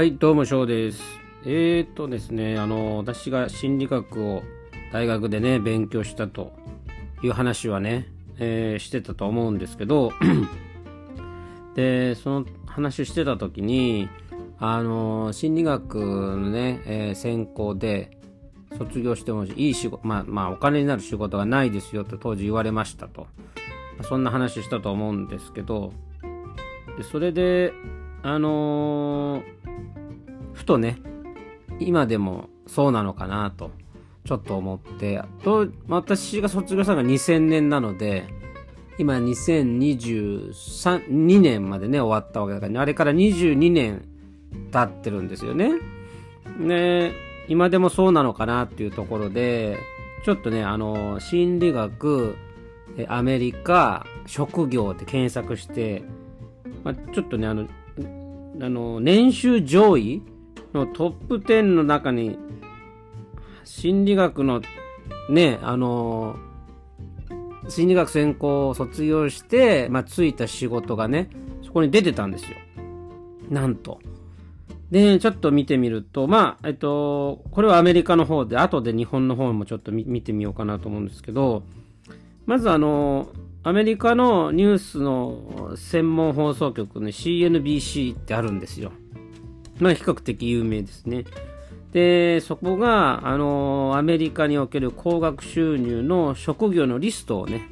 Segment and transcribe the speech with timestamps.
[0.00, 1.02] はい、どうも、翔です。
[1.44, 4.42] えーとですね、あの、私が心理学を
[4.94, 6.52] 大学でね、勉強したと
[7.22, 8.08] いう話はね、
[8.38, 10.10] えーしてたと思うんですけど、
[11.76, 14.08] で、その話してた時に、
[14.58, 18.16] あの、心理学のね、えー専攻で
[18.78, 23.26] 卒業してもいい仕事、まあ、まあ、お金になる仕事がないですよと当時言われましたと。
[24.08, 25.92] そんな話したと思うんですけど、
[26.96, 27.74] でそれで、
[28.22, 29.59] あのー
[30.60, 30.98] ふとね、
[31.78, 33.70] 今でもそうなのかなと、
[34.26, 38.26] ちょっと思って、と、私が卒業したのが2000年なので、
[38.98, 44.06] 今2022年までね、終わったわけだから、ね、あれから22年
[44.70, 45.70] 経ってるんですよね。
[46.60, 47.14] で、
[47.48, 49.78] 今でもそうなのかなっていうところで、
[50.26, 52.36] ちょっとね、あの、心理学、
[53.08, 56.02] アメリカ、職業って検索して、
[56.84, 57.66] まあ、ちょっとね、あの、
[58.60, 60.22] あの、年収上位
[60.74, 62.38] のトップ10の中に、
[63.64, 64.62] 心理学の
[65.28, 66.36] ね、あの、
[67.68, 71.30] 心理学専攻を卒業して、まあ、ついた仕事がね、
[71.62, 72.56] そこに出てたんですよ。
[73.48, 74.00] なんと。
[74.90, 81.62] で、ちょっと見てみると、まあ、えっと、これはアメリカの方で、後で日本の方もちょっと見見てみようかなと思うんですけど、
[82.46, 83.28] まずあの、
[83.62, 88.90] アメリカのニュースの専門放送局の CNBC ってあるんですよ。
[89.80, 91.24] まあ比較的有名ですね。
[91.92, 97.68] で、そこが、あの、アメリカにおける高額収入の職業のリストをね、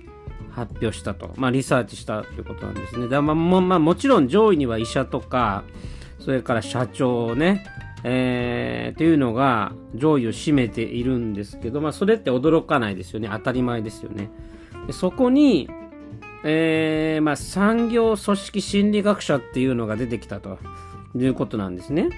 [0.50, 1.30] 発表したと。
[1.36, 3.06] まあリサーチしたということなんですね。
[3.06, 5.62] でまあ、もまあ、もちろん上位には医者とか、
[6.18, 7.64] それから社長ね、
[8.02, 13.28] えー、っていうのが上位を占めているんですけど、まあそれって驚かないですよね。
[13.30, 14.30] 当たり前ですよね。
[14.88, 15.68] でそこに、
[16.44, 20.58] えーまあ、産業組織心理学者っていうのが出てきたと
[21.14, 22.08] いうことなんですね。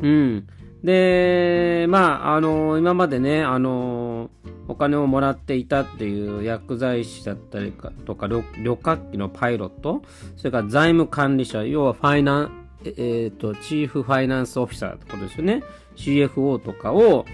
[0.00, 0.46] うん。
[0.82, 4.30] で、まあ、あの、今までね、あの、
[4.68, 8.44] お金をもらっていたっていう薬剤師だったりかとか旅、
[8.76, 10.02] 客機のパイロット、
[10.36, 15.62] それから財務管理者、要はファイナン、ええーと、チーフファイナンスオフィサーってことですよね。
[15.96, 17.24] CFO とかを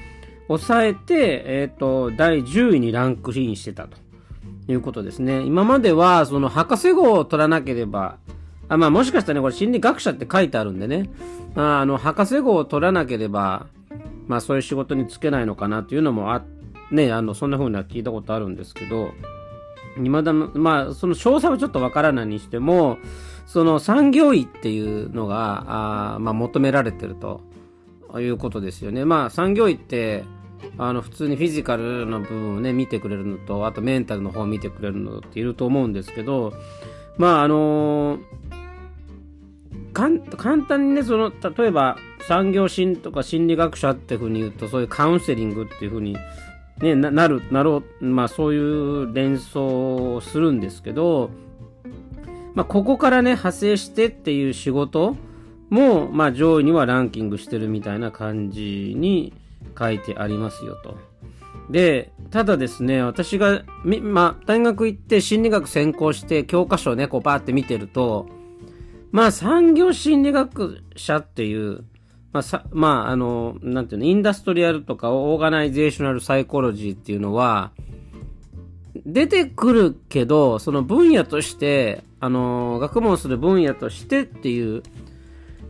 [0.47, 4.03] 抑えて、えっ、と、第10位にランクインしてたと。
[4.69, 5.41] いうことですね。
[5.41, 8.19] 今までは、その博士号を取らなければ、
[8.73, 11.11] あまあもしかしたらね、これ心理学者って書いてあるんでね、
[11.55, 13.67] まあ、あの、博士号を取らなければ、
[14.27, 16.43] まあそういう仕事に就けないのかなっていうのもあ、
[16.91, 19.13] ね、あの、そんな風な聞いたことあるんですけど、
[19.97, 22.97] 未だ、まあその詳細はちょっとわからないにしても、
[23.45, 27.43] その産業医っていうのが、あまあ求められてると
[28.17, 29.05] いうことですよね。
[29.05, 30.25] まあ産業医って、
[30.79, 36.55] あの普通にフィジカルの部分をね見てくれるのとあとメンタルの方を見てくれるのっていると思うんですけど
[37.19, 38.19] まああの
[39.93, 40.19] 簡
[40.63, 46.17] 単にねその例えば産業心とか心理学者っていうふうに言うとそういうカウンセリングっていうふうに、
[46.79, 51.31] ね、なるなろうまあそういう連想をするんですけど、
[52.55, 55.17] まあ、ここからね派生してっていう仕事
[55.73, 59.33] も、まあ、上位にはランキングしてるみたいな感じに
[59.79, 60.99] 書いてありますよと。
[61.71, 63.63] で、ただですね、私が、
[64.03, 68.27] まあ、大学行って心理学専攻して教科書をね、こうバーって見てると、
[69.13, 71.85] まあ、産業心理学者っていう、
[72.33, 77.73] まあ、さ、まあ、あの、なんていうの、 industrial とか organizational psychology っていうのは、
[79.05, 84.83] 出てくるけど、その分野として、あの、学問する分野としてっていう、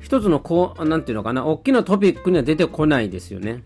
[0.00, 3.64] 一つのこう、なんていうのかな、大きなトピックには出てこないですよね。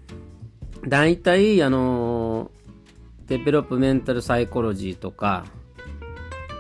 [0.89, 2.51] 大体、あの、
[3.27, 5.45] developmental psychology とか、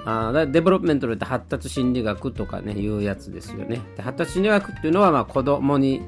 [0.07, 3.81] あだ developmental って発達心理学とかね、いうやつですよね。
[3.97, 6.01] で発達心理学っていうのは、まあ子供に、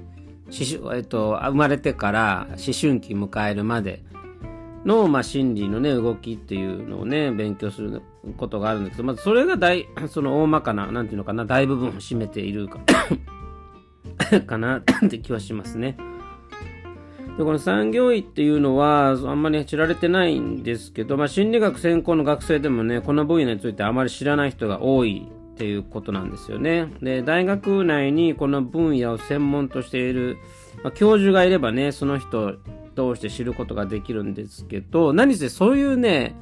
[0.47, 4.04] 思春えっと、生まれてから思春期迎えるまで
[4.84, 8.03] の、まあ、心理のね、動きっていうのをね、勉強する
[8.37, 12.78] ことがあるんですけど、まずそれが大、 その大まかな、なんていうのかな、大部分を占めているか
[14.46, 15.96] かなって気はしますね。
[17.38, 26.88] でこの産業医っていうのはあんまり知られてないんですけど、まあ、心理学専攻の学生でもねこの分野についてあまり知らない人が多いっていうことなんですよね。
[27.00, 30.38] で大学内にこの分野を専門としている、
[30.82, 32.55] まあ、教授がいればねその人を
[33.14, 36.35] 通して知ることができるんですけど何せそういうね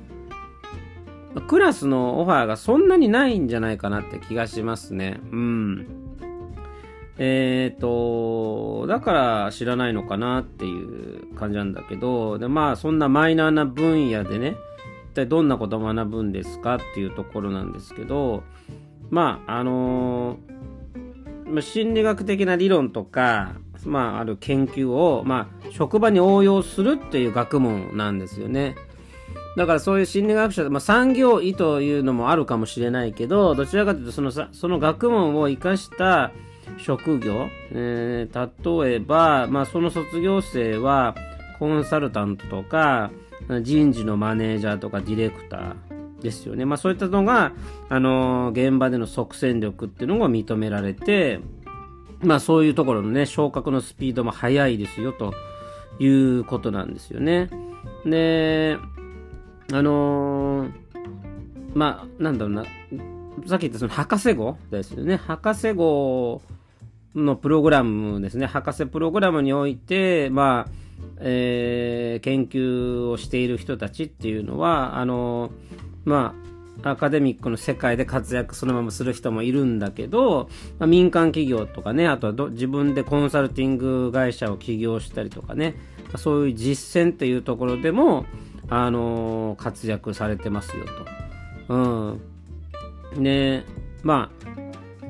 [1.47, 5.21] クラスのオファーがそんなにないんじゃないかなって気がしますね。
[5.31, 6.06] うん。
[7.19, 14.57] えっ、と、だから知らないのかなっていう感じなんだけど、で、まあそんなマイナーな分野でね、
[15.13, 18.43] 一体どんなことを学ぶんですかっていうところなんですけど、
[19.11, 20.39] まあ、あの
[21.61, 23.53] 心理学的な理論とか、
[23.85, 28.75] まあ、ある研究を、まあ、職場に応用するっていう学問なんですよね。
[29.57, 36.31] だからそういう心理学者、まあ、産業医というのもあるかもしれないけど、どちらかというとそのその学問を生かした
[36.79, 41.15] 職業、えー、例えば、まあ、その卒業生は
[41.59, 43.11] コンサルタントとか
[43.63, 46.65] 人事のマネージャーとかディレクターですよね。
[46.65, 47.53] まあ、そういったのが、
[47.89, 51.41] あのー、現場での即戦力っていうのが認められて、
[52.21, 55.35] まあ、そういうところのね、昇格のスピードも速いですよと
[55.99, 57.51] いうことなんですよね。
[58.05, 58.79] で、
[59.73, 60.71] あのー、
[61.75, 62.65] まあ、なんだろうな、
[63.47, 65.17] さっき言ったその博士号ですよね。
[65.17, 66.41] 博士号
[67.17, 68.47] のプログラムですね。
[68.47, 70.73] 博士プログラムにおいて、まあ、
[71.19, 75.51] えー、研究をしている人たちっていうのは、あの、
[76.05, 76.35] ま
[76.83, 85.75] あ、アカデミックの世界で活躍そのままする人もいるんだけど、まあ、民間企業とかね、あとは自分でコンサルティング会社を起業したりとかね、
[86.17, 88.27] そういう実践っていうところでも、
[88.69, 90.85] あの、活躍されてますよ
[91.69, 91.75] と。
[91.75, 93.23] うん。
[93.23, 93.65] で、
[94.03, 94.66] まあ、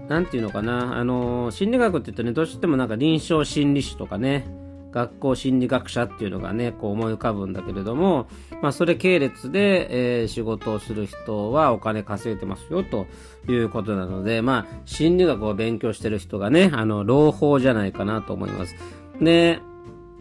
[0.09, 4.47] なんていうのかな、あの、心理学って言うとね、どうしてもなんか臨床心理士とかね、
[4.93, 8.29] 学校心理学者っていうのがね、こう思い浮かぶんだけれども、
[8.63, 13.07] まあそれ系列で、えー、仕事をする人はお金稼いでますよと
[13.47, 18.75] いうことなので、まあ心理学を勉強してる人がね、あの、朗報じゃないかなと思います。
[19.21, 19.61] で、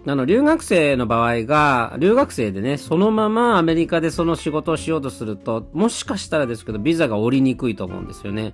[0.07, 8.53] あの、留学生の場合が、留学生でね、そのままアメリカでその仕事をしようとすると、もしかしたらですけど、ビザが下りにくいと思うんですよね。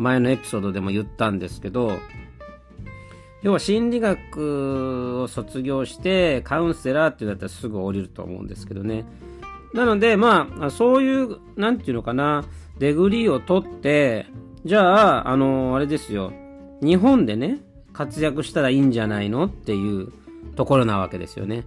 [0.00, 1.98] 前のエピソードでも言ったんですけど、
[3.42, 9.04] 要は心理学を卒業して、カウンセラーっていうだったらすぐ降りると思うんですけどね。
[9.74, 12.44] なので、まあ、そういう、なんていうのかな、
[12.78, 14.26] デグリーを取って、
[14.64, 16.32] じゃあ、あの、あれですよ、
[16.82, 17.60] 日本でね、
[17.92, 20.12] 活躍したらいいんじゃないのっていう
[20.56, 21.64] ところなわけですよね。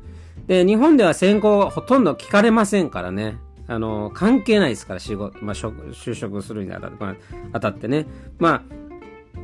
[0.47, 3.37] で、日本では選考ほとんど聞かれませんからね。
[3.67, 7.15] あの、関係ないですから、仕事、まあ、就職するにあたって、まあ、
[7.53, 8.05] 当たってね。
[8.39, 8.61] まあ、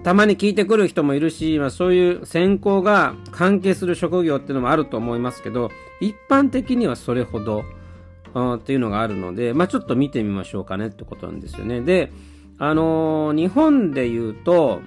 [0.03, 5.71] たまに聞いてくる人もいるし、まあ、そういう選考が関係する職業っていうのもあると思いますけど、
[6.01, 7.63] 一般的にはそれほど、
[8.33, 11.81] っていうのがあるので、まあ、ちょっと見てみましょうかねってことなんですよね。
[11.81, 12.11] で、
[12.59, 14.81] あのー、日本で言うと、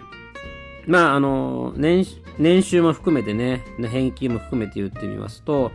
[0.87, 2.07] まあ、あのー、
[2.39, 5.73] 年収も含めてね、返金も含めて言ってみますと、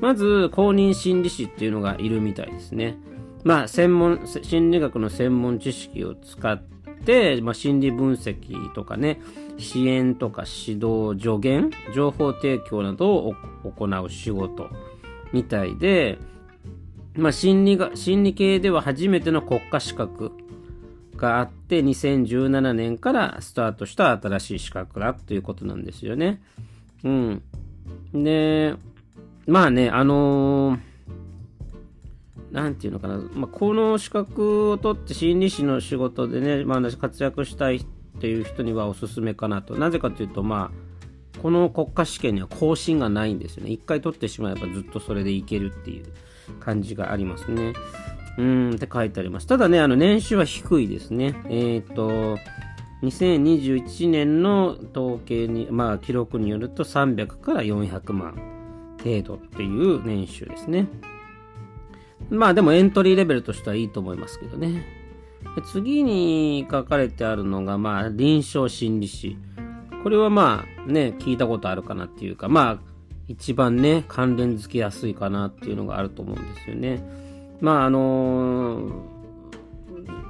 [0.00, 2.98] まず公認心理師っていうのがいるみたいですね。
[3.44, 6.60] まあ、専門、心理学の専門知識を使っ
[7.04, 9.20] て、まあ、心理分析とかね、
[9.56, 13.34] 支援とか指導、助言、情報提供などを
[13.64, 14.68] 行う仕事
[15.32, 16.18] みたいで、
[17.14, 20.32] まあ、心理が、心理系では初めての国家資格
[21.16, 26.42] があって2017年からスタートした新しい資格だということなんですよね。
[27.04, 27.42] うん。
[28.12, 28.74] で、
[29.46, 30.78] まあね、あのー、
[32.50, 37.84] なんていうのかな、まあ、この資格を取って心理師の仕事でね、まあ、活躍したいっ
[38.20, 39.76] ていう人にはおすすめかなと。
[39.76, 43.70] なぜかというと、まあ、この国家試験には更新がないんですよね。
[43.70, 46.06] 一回取ってしまえばずっとそれでいけるっていう
[46.58, 47.72] 感じがありますね。
[48.38, 49.46] うんって書いてあります。
[49.46, 51.40] ただね、あの年収は低いですね。
[51.48, 52.36] えっ、ー、と、
[53.02, 58.55] 2021年の統計に、まあ記録によると300から400万
[59.06, 60.88] 程度っていう年収ですね。
[62.28, 64.84] まあでもエントリーレベルとしてはいいと思いますけどね。
[65.72, 69.38] 次に書かれてあるのが、まあ臨床心理士。
[70.02, 72.78] これはまあね、聞いたことあるかなっていうか、まあ
[73.28, 77.02] 一番ね、関連付けやすいかなっていうのがあると思うんですよね。
[77.60, 78.90] まああの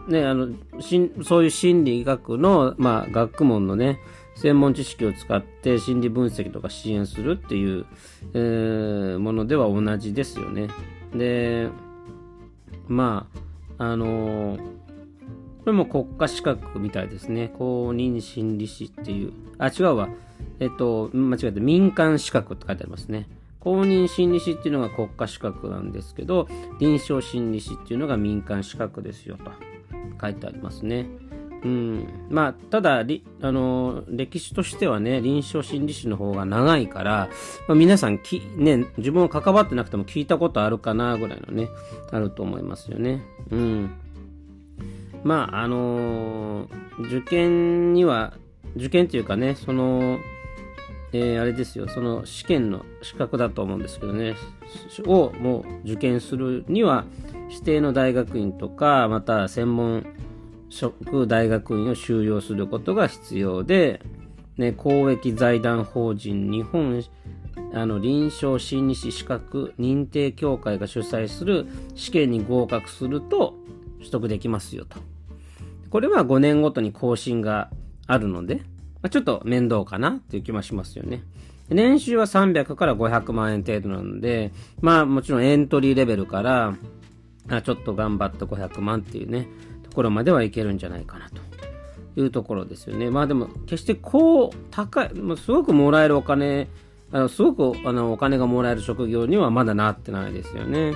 [0.08, 0.48] ね、あの
[1.25, 3.98] そういう心理学の、まあ、学問のね
[4.36, 7.86] 専門知識を使って心理分析とか支援するっていう、
[8.34, 10.68] えー、ものでは同じですよね。
[11.14, 11.68] で
[12.86, 13.26] ま
[13.78, 14.58] ああの
[15.66, 17.48] これも国家資格みたいですね。
[17.58, 19.32] 公認心理師っていう。
[19.58, 20.08] あ、違うわ。
[20.60, 23.26] えっと、間違えて民間資格って書いてありますね。
[23.58, 26.46] 公認心理師っていうのが国家資格なんですけど、
[26.78, 29.50] 臨床心理師っていうのが民間資格ですよと
[30.20, 31.06] 書いてありますね。
[31.64, 33.04] うん、まあ、ただ、
[33.40, 37.28] あの、歴史としてはね、臨床心理士の方が長いから、
[37.66, 41.68] まあ、皆さんき、ね、自分は関わってなくても聞いたことあるかな、ぐらいのね、
[42.12, 43.22] あると思いますよね。
[43.50, 43.90] うん。
[45.25, 46.68] まあ、あの、
[47.00, 48.34] 受験には、
[48.76, 50.18] 受験っていうかね、その、
[51.12, 54.34] えー、あれですよ、その試験の資格だと思うんですけどね、
[55.06, 57.04] をもう受験するには、
[57.48, 60.06] 指定の大学院とか、また専門
[60.68, 64.02] 職大学院を修了することが必要で、
[64.56, 67.02] ね、公益財団法人日本
[67.72, 73.54] あの臨床心理師資格認定協会が主催する試験に合格すると
[73.98, 74.98] 取得できますよと。
[75.90, 77.70] これは5年ごとに更新が
[78.06, 78.62] あるので、
[79.02, 81.22] ま、ちょっと面倒かなっていう気もしますよね。
[81.68, 86.74] 年収は300から500万円程度なので、まあもちろんエントリーレベルから、
[87.48, 89.48] あちょっと頑張って500万っていうね、
[89.82, 91.40] ところまではいけるんじゃないかなと
[92.20, 93.10] いうところですよね。
[93.10, 96.68] まあでも、決してこう、高い、すごくもらえるお金、
[97.12, 100.92] あのすごくあのお金がもらえる職業にはまだなってないですよね。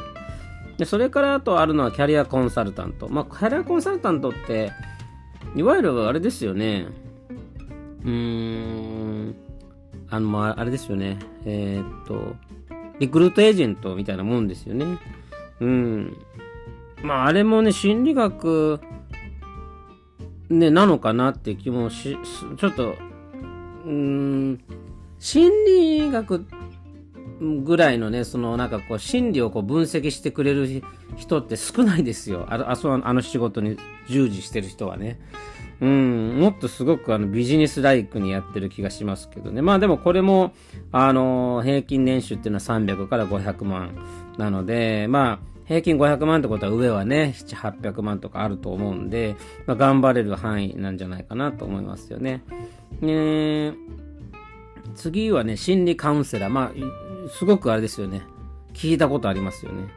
[0.76, 3.08] でそれからあとあるのはキャリアコンサルタント。
[3.08, 4.72] まあ、キャリアコンサルタントって、
[5.54, 6.86] いわゆるあれですよね。
[8.02, 9.34] うーん、
[10.08, 11.18] あの、あ、あれですよね。
[11.44, 12.34] えー、っと、
[12.98, 14.86] リクルートエージェントみたいなもんですよね。
[15.60, 16.16] うん。
[17.02, 18.80] まあ、あれもね、心理学、
[20.48, 22.16] ね、なのかなって気もし、
[22.58, 22.94] ちょっと、
[23.86, 24.60] うん、
[25.18, 26.46] 心理学
[27.40, 30.82] ぐらいのね、そのなんかこう、心理をこう分析してくれる
[31.16, 32.46] 人って少ないですよ。
[32.50, 33.76] ああそあの仕事に
[34.08, 35.20] 従事してる人はね。
[35.80, 39.62] うん、もっとすごくあのビジネスライクにやってる気がしますけどね。
[39.62, 40.52] まあでもこれも、
[40.92, 43.94] あの、平均年収っていうのは300から500万
[44.40, 52.42] なので、まあ、平均500万ってことは上はね、7、800万とかあると思うんで、まあ、頑張れる範囲なんじゃないかなと思いますよね。
[53.02, 53.74] ね
[54.94, 56.50] 次はね、心理カウンセラー。
[56.50, 58.22] まあ、すごくあれですよね。
[58.72, 59.88] 聞いたことありますよね。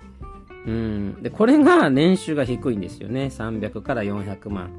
[0.67, 1.23] うん。
[1.23, 3.27] で、これが年収が低いんですよね。
[3.27, 4.69] 300から400万。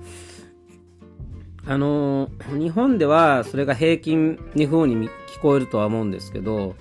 [1.66, 6.76] あのー、日本ではそれが平均に風に聞こえるとは思うんですけど、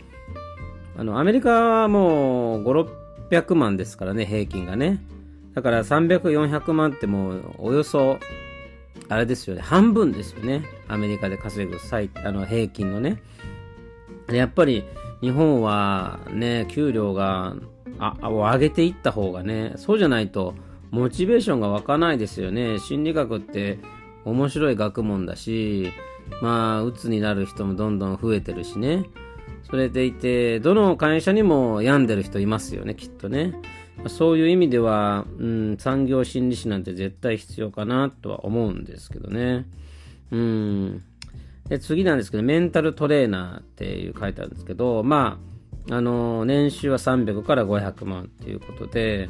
[0.95, 2.89] あの、アメリカはもう5、
[3.29, 5.03] 600万ですからね、平均がね。
[5.55, 8.19] だから300、400万ってもうおよそ、
[9.09, 10.63] あれですよね、半分ですよね。
[10.87, 13.21] アメリカで稼ぐ最、あの、平均のね。
[14.31, 14.83] やっぱり
[15.21, 17.55] 日本はね、給料が、
[17.99, 20.55] あ、を上げていった方がね、そうじゃないと、
[20.91, 22.77] モチベーションが湧かないですよね。
[22.77, 23.79] 心理学って
[24.25, 25.91] 面白い学問だし、
[26.41, 29.05] まあ、鬱になる人もどんどん増えてるしね。
[29.69, 33.53] それでいて、どの会社にも病んでる人いますよね、きっとね。
[34.07, 39.65] そういう意味では、うん、産業心理師なんて絶対必要かなとは思うんですけどね。
[40.31, 41.03] うん。
[41.69, 45.39] で、次なんですけど、メンタルトレーナーっていう書いてあるんですけど、ま
[45.89, 49.29] あ、あの、年収は300から500万っていうことで、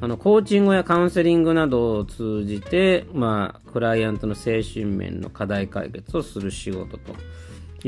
[0.00, 7.14] あの、コーチングやカウンセリングなどを通じて、まあ、クライアントの精神面の課題解決をする仕事と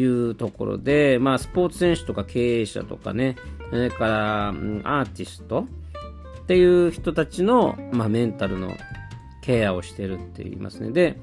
[0.01, 3.37] いうところで、まあ、スポーツ選手とか経営者とかね、
[3.71, 5.67] それから、アーティスト
[6.43, 8.73] っていう人たちの、まあ、メンタルの
[9.43, 10.91] ケアをしてるって言いますね。
[10.91, 11.19] で、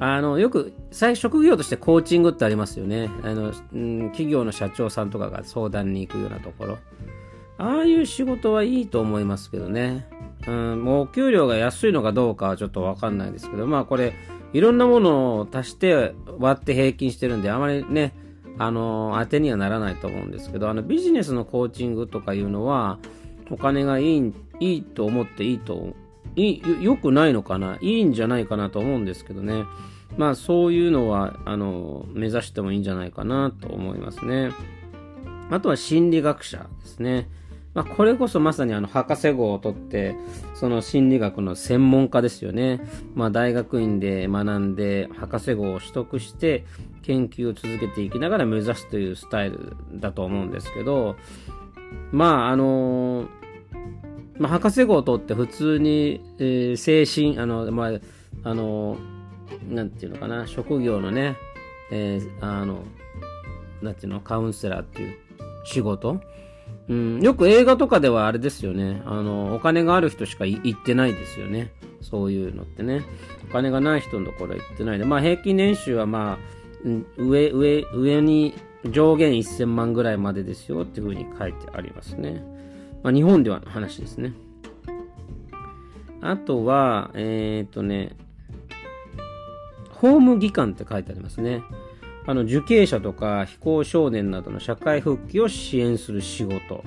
[0.00, 3.08] あの、よく、最職業としてコーチングってありますよね。
[3.22, 6.78] あの、うん、企業の社長さんとかが相談に行くようなところ。
[7.58, 10.08] ああいう仕事はいいと思いますけどね。
[10.48, 14.14] うん、もうお給料が安いのかどうかはちょっとわかんないですけど、まあこれ、
[14.52, 18.14] いろんなものを足して割って平均してるんで、あまりね、
[18.58, 22.98] あの、当てにはならないと思うんですけど、あのビジネスのコーチングとかいうのは、
[23.50, 25.94] お金がいい、いいと思っていいと、
[26.36, 29.64] いい、良くないのかないいんじゃないかなと思うんですけどね。
[30.16, 34.50] まあそういうのは、あの、目指してもいいんじゃないかなと思いますね。
[35.50, 37.28] あとは心理学者ですね。
[37.74, 40.14] まあ、これこそまさにあの博士号を取って、
[40.54, 42.80] その心理学の専門家ですよね。
[43.14, 46.64] まあ、大学院で学んで、博士号を取得して、
[47.02, 51.16] 研究を続けていきながら目指すというスタイルだと思うんですけど、
[52.10, 53.28] まあ、あの
[54.38, 57.90] まあ、博士号を取って普通に、えー、精神、あの、まあ、
[58.44, 58.96] あの
[59.68, 61.36] なんていうのかな、職業のね、
[61.90, 62.82] えー、あの、
[63.82, 65.16] なんていうの、カウンセラーっていう
[65.64, 66.20] 仕事、
[66.88, 69.02] うん、よく映画とかではあれですよね。
[69.06, 71.72] あの、お金がある人しか行ってないですよね。
[72.00, 73.02] そういうのってね。
[73.48, 75.04] お金がない人のところは行ってないで。
[75.04, 76.38] まあ平均年収はまあ、
[77.16, 78.54] 上、上、上に
[78.90, 82.42] 上限1000万ぐらいまでですよっていうふうに書いてありますね。
[83.02, 84.32] まあ日本ではの話ですね。
[86.20, 88.16] あとは、えっ、とね、
[89.90, 91.62] 法務技官って書いてありますね。
[92.26, 96.84] あの受刑者とか非行少年などの社会復帰を支援する仕事。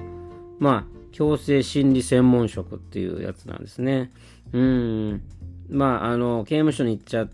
[0.59, 4.11] まあ、強制心理専門職っていうやつなんですね。
[4.53, 5.21] うん。
[5.69, 7.27] まあ、あの、刑務所に行っちゃ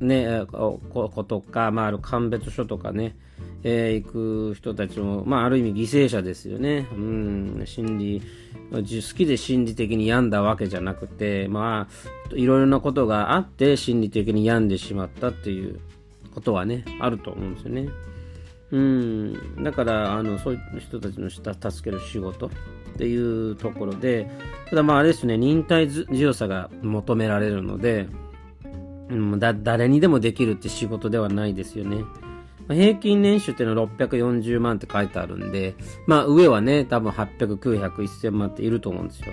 [0.00, 3.16] ね、ことか、まあ、ある鑑別所とかね、
[3.62, 6.86] えー、行く人たちも、まあ、ある意味犠牲者ですよね。
[6.92, 8.22] うん、心理、
[8.72, 8.82] 好
[9.16, 15.80] きで心理的に病んだわけじゃなくて、まあ、いろいろなことがあって心理的に病んでしまったっていう
[16.34, 17.88] ことはね、あると思うんですよね。
[18.70, 22.50] うん、だからあのそういう人たちの助ける仕事っ
[22.96, 24.28] ていうところで
[24.68, 28.08] ただまああれですね忍耐強さが求められるので、
[29.10, 32.04] うん、だ誰にでもできるって仕事ではないですよね。
[32.68, 35.74] 平均年収っていうのは640万って書いてあるんで、
[36.06, 39.26] まあ上はね、多分800、900、1000万っていると思うんですよ。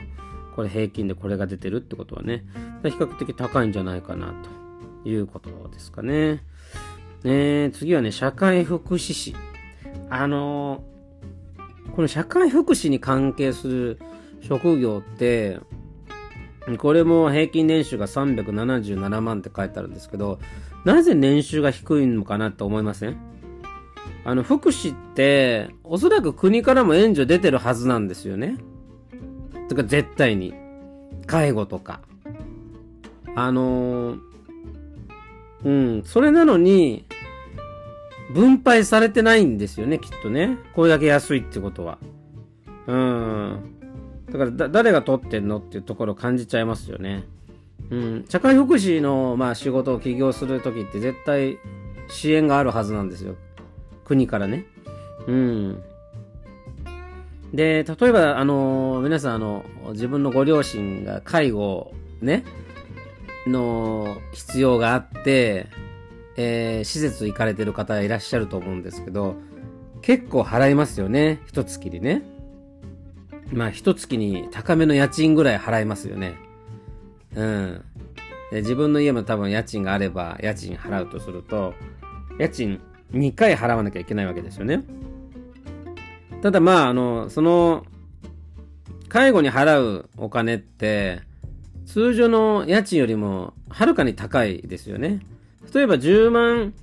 [0.53, 2.43] これ平均でこれが出てるってことはね、
[2.83, 4.33] 比較的高いんじゃないかな
[5.03, 6.43] ということですかね。
[7.23, 9.35] えー、次はね、社会福祉士。
[10.09, 13.99] あのー、この社会福祉に関係する
[14.41, 15.59] 職業って、
[16.77, 20.39] これも平均年収が377万って書いてあるんですけど、
[20.85, 23.17] なぜ年収が低いのかなって思いません？
[24.23, 28.57] あの、福祉って、おそらく国からも援助出てるはずなんですよね。
[29.69, 30.53] てか、絶対に。
[31.25, 32.01] 介護とか。
[33.35, 34.19] あのー、
[35.63, 37.05] うん、それなのに、
[38.33, 40.57] 分配されてないんですよね、きっとね。
[40.73, 41.97] これだけ安いってことは。
[42.87, 43.59] うん。
[44.31, 47.25] だからだ、誰が取ってんのっていうところを感じちゃいますよね。
[47.89, 48.25] うん。
[48.29, 51.57] 社会福祉の、まあ、仕事を起業するときって絶対
[52.07, 53.35] 支援があるはずなんですよ。
[54.05, 54.65] 国からね。
[55.27, 55.83] うん。
[57.53, 62.45] で、例えば、あの、皆さん、あの、自分のご両親が介護、ね、
[63.47, 65.67] の必要があって、
[66.37, 69.35] えー、施設行かれてる方いらっしゃると思うんですけど、
[70.01, 71.41] 結構払いますよね。
[71.45, 72.23] 一月にね。
[73.51, 76.35] まあ、一月に高めの家賃ぐらい払いますよね。
[77.35, 77.85] うん。
[78.51, 81.73] で自分の家も多分家賃があれば、家賃払うとすると、
[82.39, 82.81] 家賃
[83.13, 84.83] 2回払わなきゃいけないわけですよね。
[86.41, 87.85] ただまあ、あの、その、
[89.09, 91.21] 介護に払うお金って、
[91.91, 95.19] 通常の家賃よりもはるかに高いですよね。
[95.73, 96.73] 例えば10万、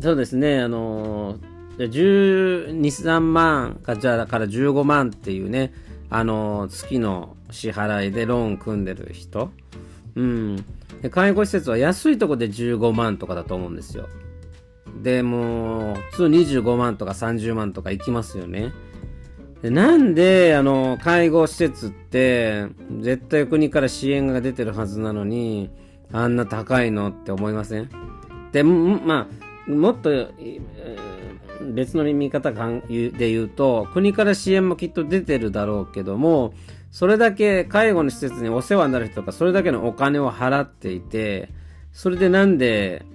[0.00, 1.38] そうですね、あの、
[1.76, 5.74] 12、3万か、じゃあから15万っていうね、
[6.08, 9.50] あの、月の支払いでローン組んでる人。
[10.14, 10.64] うん。
[11.02, 14.08] で介護施設は安いとこで15万とかだと思うんですよ。
[15.02, 18.72] で、もう、普通25万とか30万とか行きますよね。
[19.64, 22.66] でなんで、あの、介護施設って、
[23.00, 25.70] 絶対国から支援が出てるはずなのに、
[26.12, 27.88] あんな高いのって思いません？
[28.52, 29.26] で、ま
[29.66, 30.10] あ、もっと、
[31.62, 36.52] 別の見方で言うと、国から支援もきっと出てるだろうけども、
[36.90, 41.48] それだけ介護の施設にお世話になる人がそれだけのお金を払っていて、
[41.90, 43.06] それでなんで、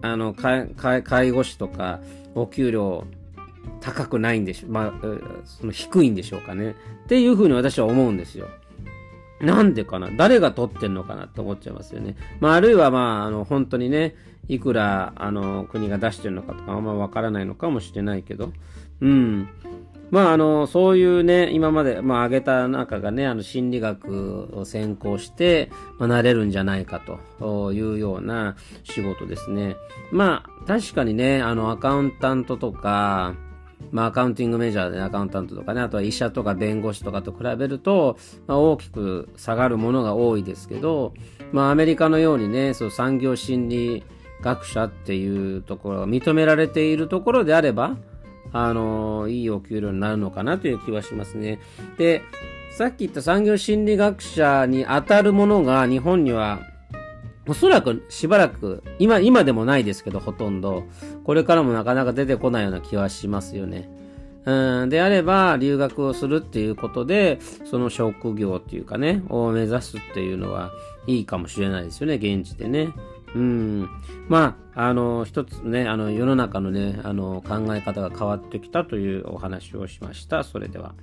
[0.00, 2.00] あの、介護士とか
[2.34, 3.04] お給料
[3.80, 4.68] 高くないんでしょ。
[4.68, 4.92] まあ、
[5.44, 6.76] その低いんでしょうかね。
[7.04, 8.48] っていうふうに私は思うんですよ。
[9.40, 12.16] なんでかな誰が取ってんのかなって思っちゃいますよね。
[12.40, 14.14] まあ、あるいはまあ、あの、本当にね、
[14.48, 18.52] いくら、あの、国が出してるのかとかあんまわからないのかもしれないけど、
[19.00, 19.48] うん。
[20.12, 27.00] まあ、あの、そういうね、今まで、まあ、挙げた中がね、あの、心理学を専攻して、まあ、なれるんじゃないか
[27.40, 29.74] というような仕事ですね。
[30.12, 33.34] まあ、確かにね、あの、アカウンタントとか、
[33.90, 38.16] まあ、アカウンティングメジャーでアカウンタントとかね、あとは医者とか弁護士とかと比べると、
[38.46, 41.14] まあ、大きく下がるものが多いですけど、
[41.52, 44.02] まあ、アメリカのようにね、そう産業心理
[44.40, 47.96] 学者っていうところが認められているところであれば、
[48.54, 51.60] あのいいお給料になるのかなという気はしますね。
[51.96, 52.22] で、
[52.76, 56.60] さっき言った産業心理学者に当たるものが日本には
[57.46, 60.84] おそらくしばらく、今、今でもないですけど、ほとんど、
[61.24, 63.90] これからもなかなか出てこないような気はしますよね。
[64.44, 70.72] うん、であれば、留学をするっていうことで、その職業っていうかね、を目指すっていうのは
[71.06, 72.92] いいかもしれないですよね、現地でね。
[73.34, 73.88] うん。
[74.28, 80.44] まあ、あの、一つね、あの、世の中のね、あの、考え方が変わってきたというお話をしました。
[80.44, 80.94] それでは。